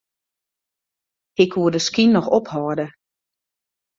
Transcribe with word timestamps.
Hy 1.37 1.45
koe 1.51 1.69
de 1.73 1.79
skyn 1.85 2.11
noch 2.13 2.31
ophâlde. 2.37 2.85